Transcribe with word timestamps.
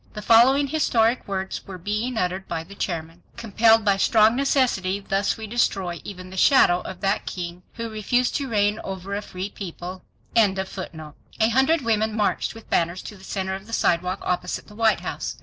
The 0.13 0.23
following 0.23 0.65
historic 0.69 1.27
words 1.27 1.59
being 1.83 2.17
uttered 2.17 2.47
by 2.47 2.63
the 2.63 2.73
chairman: 2.73 3.21
"Compelled 3.37 3.85
by 3.85 3.97
strong 3.97 4.35
necessity 4.35 4.99
thus 4.99 5.37
we 5.37 5.45
destroy 5.45 6.01
even 6.03 6.31
the 6.31 6.37
shadow 6.37 6.79
of 6.81 7.01
that 7.01 7.27
king 7.27 7.61
who 7.75 7.87
refused 7.87 8.35
to 8.37 8.49
reign 8.49 8.79
over 8.83 9.13
a 9.13 9.21
free 9.21 9.51
people." 9.51 10.01
A 10.35 11.49
hundred 11.49 11.81
women 11.81 12.15
marched 12.17 12.55
with 12.55 12.67
banners 12.67 13.03
to 13.03 13.15
the 13.15 13.23
center 13.23 13.53
of 13.53 13.67
the 13.67 13.73
sidewalk 13.73 14.21
opposite 14.23 14.65
the 14.65 14.73
White 14.75 15.01
House. 15.01 15.37